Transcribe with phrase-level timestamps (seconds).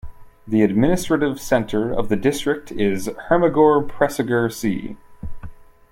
[0.47, 4.97] The administrative center of the district is Hermagor-Pressegger See.